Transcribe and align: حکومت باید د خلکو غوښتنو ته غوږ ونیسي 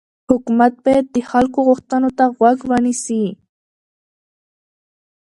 حکومت 0.29 0.73
باید 0.85 1.05
د 1.15 1.17
خلکو 1.31 1.59
غوښتنو 1.67 2.09
ته 2.17 2.25
غوږ 2.37 2.57
ونیسي 2.69 3.25